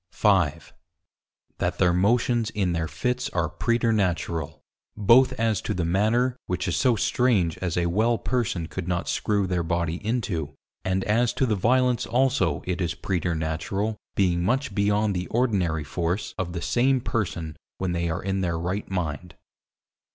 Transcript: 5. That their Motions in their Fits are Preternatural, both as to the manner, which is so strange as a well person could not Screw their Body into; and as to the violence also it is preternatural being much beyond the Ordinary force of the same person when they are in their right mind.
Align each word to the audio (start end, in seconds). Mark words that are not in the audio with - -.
5. 0.13 0.73
That 1.59 1.77
their 1.77 1.93
Motions 1.93 2.49
in 2.49 2.73
their 2.73 2.87
Fits 2.87 3.29
are 3.33 3.47
Preternatural, 3.47 4.59
both 4.97 5.31
as 5.33 5.61
to 5.61 5.75
the 5.75 5.85
manner, 5.85 6.35
which 6.47 6.67
is 6.67 6.75
so 6.75 6.95
strange 6.95 7.55
as 7.59 7.77
a 7.77 7.85
well 7.85 8.17
person 8.17 8.65
could 8.67 8.87
not 8.87 9.07
Screw 9.07 9.45
their 9.45 9.61
Body 9.61 10.03
into; 10.03 10.55
and 10.83 11.03
as 11.03 11.33
to 11.33 11.45
the 11.45 11.55
violence 11.55 12.07
also 12.07 12.63
it 12.65 12.81
is 12.81 12.95
preternatural 12.95 13.95
being 14.15 14.43
much 14.43 14.73
beyond 14.73 15.15
the 15.15 15.27
Ordinary 15.27 15.83
force 15.83 16.33
of 16.35 16.53
the 16.53 16.63
same 16.63 16.99
person 16.99 17.55
when 17.77 17.91
they 17.91 18.09
are 18.09 18.23
in 18.23 18.41
their 18.41 18.57
right 18.57 18.89
mind. 18.89 19.35